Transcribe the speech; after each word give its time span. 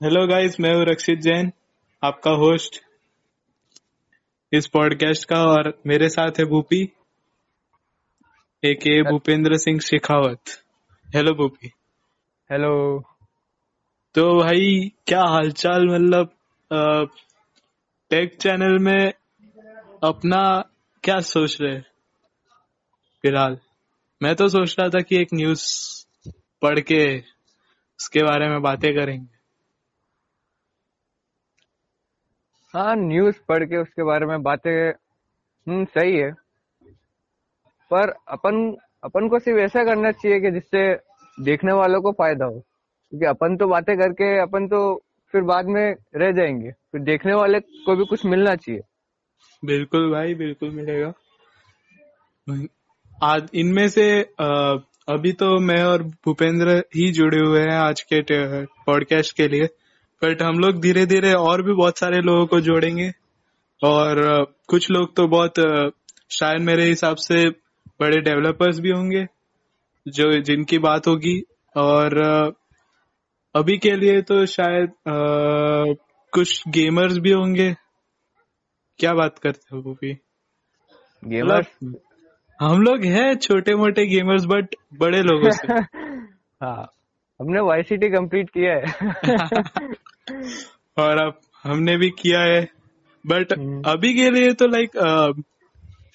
Hello 0.00 0.26
guys 0.26 0.54
मैं 0.60 0.72
हूँ 0.74 0.84
रक्षित 0.84 1.18
जैन 1.18 1.50
आपका 2.02 2.30
होस्ट 2.30 2.76
इस 4.52 4.66
पॉडकास्ट 4.66 5.24
का 5.28 5.36
और 5.36 5.68
मेरे 5.86 6.08
साथ 6.08 6.38
है 6.38 6.44
भूपी 6.44 6.78
एक 8.62 8.86
भूपेंद्र 9.10 9.56
सिंह 9.56 9.80
शेखावत। 9.80 10.40
हेलो 11.08 11.34
भूपी। 11.34 11.70
हेलो 12.50 12.70
तो 14.14 14.24
भाई 14.38 14.92
क्या 15.06 15.24
हालचाल? 15.24 15.86
मतलब 15.88 16.30
टेक 18.10 18.36
चैनल 18.36 18.78
में 18.78 19.12
अपना 20.04 20.42
क्या 21.04 21.18
सोच 21.20 21.60
रहे 21.60 21.80
फ़िलहाल 23.24 23.58
मैं 24.22 24.34
तो 24.34 24.48
सोच 24.48 24.76
रहा 24.78 24.88
था 24.88 25.00
कि 25.00 25.16
एक 25.16 25.34
न्यूज़ 25.34 25.66
पढ़ 26.62 26.80
के 26.80 27.18
उसके 27.18 28.22
बारे 28.22 28.48
में 28.48 28.60
बातें 28.62 28.92
करेंगे। 28.94 29.39
हाँ 32.74 32.96
न्यूज़ 32.96 33.36
पढ़ 33.48 33.64
के 33.64 33.76
उसके 33.76 34.02
बारे 34.02 34.26
में 34.26 34.42
बातें 34.42 34.90
हम्म 35.68 35.84
सही 35.84 36.16
है। 36.16 36.32
पर 37.90 38.10
अपन 38.28 38.76
अपन 39.04 39.28
को 39.28 39.38
सिर्फ़ 39.38 39.60
ऐसा 39.60 39.84
करना 39.84 40.10
चाहिए 40.10 40.40
कि 40.40 40.50
जिससे 40.50 40.94
देखने 41.44 41.72
वालों 41.72 42.02
को 42.02 42.12
फ़ायदा 42.12 42.44
हो। 42.44 42.60
क्योंकि 43.10 43.26
अपन 43.26 43.56
तो 43.56 43.66
बातें 43.66 43.98
करके, 43.98 44.38
अपन 44.38 44.68
तो 44.68 45.02
फिर 45.32 45.42
बाद 45.42 45.64
में 45.66 45.94
रह 46.16 46.32
जाएँगे। 46.32 46.70
फिर 46.70 47.00
देखने 47.00 47.34
वाले 47.34 47.60
को 47.60 47.96
भी 47.96 48.04
कुछ 48.06 48.26
मिलना 48.26 48.54
चाहिए। 48.54 48.80
बिल्कुल 49.64 50.12
भाई, 50.12 50.34
बिल्कुल 50.34 50.70
मिलेगा। 50.70 51.12
आज 53.22 53.50
इनमें 53.54 53.88
से 53.88 54.22
अभी 55.08 55.32
तो 55.32 55.58
मैं 55.60 55.84
और 55.84 56.02
भूपेंद्र 56.02 56.76
ही 56.78 57.12
जुड़े 57.12 57.38
हुए 57.38 57.60
हैं 57.60 57.78
आज 57.78 58.00
के 58.00 58.22
पॉडकास्ट 58.64 59.36
के 59.36 59.48
लिए। 59.48 59.66
बट 60.22 60.42
हम 60.42 60.58
लोग 60.58 60.80
धीरे 60.80 61.04
धीरे 61.06 61.32
और 61.32 61.62
भी 61.62 61.72
बहुत 61.72 61.98
सारे 61.98 62.20
लोगों 62.20 62.46
को 62.46 62.60
जोड़ेंगे। 62.60 63.10
और 63.82 64.20
कुछ 64.68 64.90
लोग 64.90 65.14
तो 65.16 65.26
बहुत 65.28 65.60
शायद 66.30 66.62
मेरे 66.62 66.84
हिसाब 66.84 67.16
से 67.16 67.48
बड़े 68.00 68.20
डेवलपर्स 68.20 68.80
भी 68.80 68.90
होंगे 68.90 69.26
जो 70.08 70.32
जिनकी 70.40 70.78
बात 70.78 71.06
होगी। 71.06 71.40
और 71.76 72.18
अभी 73.54 73.78
के 73.78 73.96
लिए 73.96 74.22
तो 74.22 74.44
शायद 74.46 74.88
आ, 74.88 75.14
कुछ 76.32 76.62
गेमर्स 76.68 77.18
भी 77.18 77.30
होंगे। 77.32 77.74
क्या 78.98 79.14
बात 79.14 79.38
करते 79.38 79.76
हो 79.76 79.82
भूपी 79.82 80.12
गेमर्स 81.24 81.94
हम 82.60 82.82
लोग 82.82 83.04
हैं 83.04 83.34
छोटे 83.36 83.74
मोटे 83.74 84.06
गेमर्स 84.06 84.44
बट 84.44 84.74
बड़े 84.94 85.22
लोगों 85.22 85.50
से। 85.50 85.72
हाँ 86.64 86.90
हमने 87.40 87.60
वाई 87.60 87.82
सी 87.82 87.96
टी 87.96 88.08
कंप्लीट 88.08 88.50
किया 88.50 88.74
है। 88.74 88.84
और 90.98 91.18
अब 91.18 91.40
हमने 91.64 91.96
भी 91.96 92.10
किया 92.10 92.40
है। 92.40 92.68
But 93.26 93.58
hmm. 93.58 93.82
अभी 93.86 94.14
के 94.14 94.30
लिए 94.30 94.52
तो 94.52 94.66
लाइक 94.66 94.90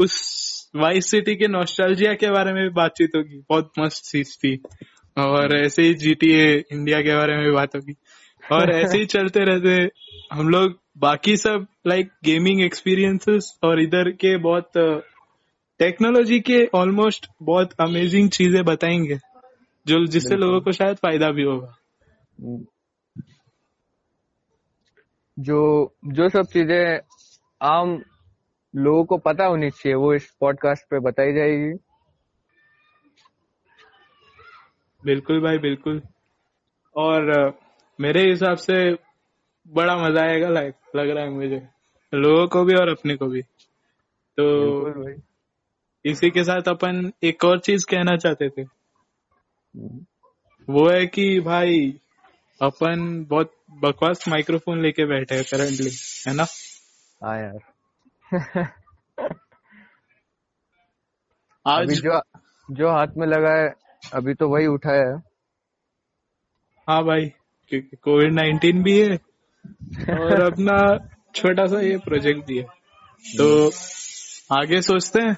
उस 0.00 0.40
वाइस 0.76 1.10
सिटी 1.10 1.34
के 1.34 1.48
नोस्टैल्जिया 1.48 2.14
के 2.14 2.30
बारे 2.30 2.52
में 2.52 2.62
भी 2.62 2.68
बातचीत 2.68 3.10
होगी। 3.16 3.42
बहुत 3.48 3.72
मस्त 3.78 4.04
चीज़ 4.04 4.38
थी। 4.38 4.62
और 5.18 5.56
ऐसे 5.56 5.82
ही 5.82 5.94
जीटीए 5.94 6.64
इंडिया 6.72 7.00
के 7.00 7.16
बारे 7.16 7.36
में 7.36 7.44
भी 7.44 7.50
बात 7.50 7.76
होगी। 7.76 7.94
और 8.52 8.70
ऐसे 8.70 8.98
ही 8.98 9.04
चलते 9.06 9.40
रहते 9.40 9.90
हम 10.32 10.48
लोग 10.48 10.78
बाकी 10.98 11.36
सब 11.36 11.66
लाइक 11.86 12.08
गेमिंग 12.24 12.60
एक्सपीरियंसेस 12.60 13.58
और 13.62 13.80
इधर 13.80 14.10
के 14.10 14.36
बहुत 14.36 14.70
टेक्नोलॉजी 15.78 16.40
के 16.40 16.66
ऑलमोस्ट 16.74 17.26
बहुत 17.42 17.72
अमेजिंग 17.80 18.30
चीज़ें 18.30 18.64
बताएँगे। 18.64 19.18
जो 19.86 20.06
जिससे 20.06 20.36
लोगों 20.36 20.60
को 20.60 20.72
शायद 20.72 20.96
फ़ायदा 20.96 21.30
भी 21.30 21.42
होगा। 21.42 21.74
जो 25.40 25.94
जो 26.06 26.28
सब 26.28 26.46
चीज़ें 26.46 27.00
आम 27.60 28.02
लोगों 28.74 29.04
को 29.04 29.18
पता 29.18 29.44
होनी 29.44 29.70
चाहिए 29.70 29.94
वो 29.94 30.14
इस 30.14 30.30
पॉडकास्ट 30.40 30.84
पे 30.90 30.98
बताई 31.00 31.32
जाएगी। 31.32 31.72
बिल्कुल 35.04 35.40
भाई 35.40 35.58
बिल्कुल। 35.58 36.02
और 36.96 37.58
मेरे 38.00 38.28
हिसाब 38.30 38.56
से 38.56 38.92
बड़ा 39.68 39.96
मज़ा 39.96 40.22
आएगा 40.22 40.48
लाइक 40.48 40.74
लग 40.96 41.10
रहा 41.10 41.24
है 41.24 41.30
मुझे। 41.30 41.62
लोगों 42.14 42.46
को 42.48 42.64
भी 42.64 42.74
और 42.74 42.88
अपने 42.88 43.16
को 43.16 43.26
भी। 43.26 43.42
तो 44.38 45.14
इसी 46.04 46.30
के 46.30 46.44
साथ 46.44 46.68
अपन 46.68 47.12
एक 47.22 47.44
और 47.44 47.58
चीज़ 47.58 47.86
कहना 47.90 48.16
चाहते 48.16 48.48
थे। 48.48 48.62
वो 50.68 50.88
है 50.88 51.06
कि 51.06 51.40
भाई 51.40 51.99
अपन 52.62 53.24
बहुत 53.24 53.52
बकवास 53.70 54.28
माइक्रोफोन 54.28 54.82
लेके 54.82 55.04
बैठे 55.04 55.34
हैं 55.34 55.44
करंटली 55.44 55.90
है 56.26 56.34
ना? 56.34 56.46
हाँ 57.24 57.38
यार। 57.38 57.60
आज 61.66 61.84
अभी 61.84 61.94
जो 61.94 62.20
जो 62.70 62.90
हाथ 62.90 63.06
में 63.16 63.26
लगा 63.26 63.62
है 63.62 63.74
अभी 64.14 64.34
तो 64.34 64.48
वही 64.48 64.66
उठाया 64.66 65.08
है। 65.08 65.16
हाँ 66.88 67.04
भाई 67.04 67.26
क्योंकि 67.68 67.96
कोविड 67.96 68.32
नाइन्टीन 68.32 68.82
भी 68.82 69.00
है 69.00 69.14
और 70.18 70.42
अपना 70.52 71.08
छोटा 71.34 71.66
सा 71.66 71.80
ये 71.80 71.96
प्रोजेक्ट 71.96 72.46
भी 72.46 72.58
है। 72.58 72.64
तो 73.38 73.70
आगे 74.52 74.82
सोचते 74.82 75.20
हैं। 75.22 75.36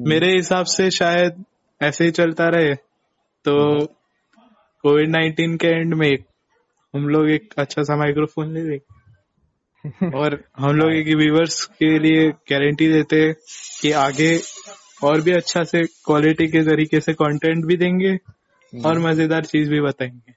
मेरे 0.00 0.34
हिसाब 0.34 0.66
से 0.66 0.90
शायद 0.90 1.44
ऐसे 1.82 2.04
ही 2.04 2.10
चलता 2.10 2.48
रहे। 2.48 2.74
तो 3.44 3.86
कोविड 4.82 5.08
नाइन्टीन 5.08 5.56
के 5.56 5.68
एंड 5.68 5.94
में 5.94 6.16
हम 6.94 7.08
लोग 7.08 7.28
एक 7.30 7.54
अच्छा 7.58 7.82
सा 7.82 7.96
माइक्रोफोन 7.96 8.52
ले 8.54 8.62
लेंगे 8.62 10.10
और 10.16 10.38
हम 10.58 10.76
लोग 10.76 10.92
एक 10.92 11.06
व्यूवर्स 11.16 11.64
के 11.78 11.98
लिए 11.98 12.28
गारंटी 12.50 12.88
देते 12.92 13.20
कि 13.80 13.92
आगे 14.02 14.30
और 15.04 15.20
भी 15.20 15.32
अच्छा 15.32 15.62
से 15.64 15.84
क्वालिटी 15.86 16.46
के 16.48 16.62
तरीके 16.62 17.00
से 17.00 17.12
कंटेंट 17.14 17.64
भी 17.64 17.76
देंगे 17.76 18.16
और 18.72 18.98
मज़ेदार 18.98 19.44
चीज़ 19.44 19.70
भी 19.70 19.80
बताएँगे। 19.80 20.34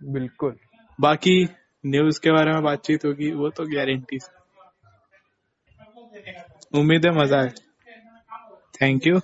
बिल्कुल। 0.00 0.56
बाकी 0.98 1.36
न्यूज़ 1.84 2.20
के 2.20 2.30
बारे 2.32 2.52
में 2.52 2.62
बातचीत 2.62 3.04
होगी 3.04 3.30
वो 3.32 3.50
तो 3.50 3.64
गारंटी 3.74 4.18
उम्मीद 6.80 7.06
है 7.06 7.12
मज़ा 7.18 7.40
है 7.42 7.54
Thank 8.80 9.06
you. 9.06 9.20